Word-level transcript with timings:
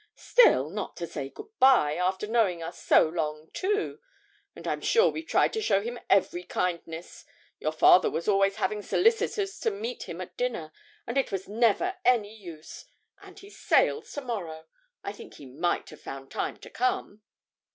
'Still, 0.15 0.71
not 0.71 0.95
to 0.97 1.05
say 1.05 1.29
good 1.29 1.49
bye 1.59 1.93
after 1.93 2.25
knowing 2.25 2.63
us 2.63 2.81
so 2.83 3.07
long, 3.07 3.51
too! 3.53 3.99
and 4.55 4.67
I'm 4.67 4.81
sure 4.81 5.11
we've 5.11 5.27
tried 5.27 5.53
to 5.53 5.61
show 5.61 5.83
him 5.83 5.99
every 6.09 6.41
kindness. 6.43 7.23
Your 7.59 7.71
father 7.71 8.09
was 8.09 8.27
always 8.27 8.55
having 8.55 8.81
solicitors 8.81 9.59
to 9.59 9.69
meet 9.69 10.09
him 10.09 10.19
at 10.19 10.35
dinner, 10.35 10.71
and 11.05 11.19
it 11.19 11.31
was 11.31 11.47
never 11.47 11.97
any 12.03 12.33
use; 12.35 12.85
and 13.21 13.37
he 13.37 13.51
sails 13.51 14.11
to 14.13 14.21
morrow. 14.21 14.65
I 15.03 15.11
think 15.11 15.35
he 15.35 15.45
might 15.45 15.91
have 15.91 16.01
found 16.01 16.31
time 16.31 16.57
to 16.61 16.71
come!' 16.71 17.21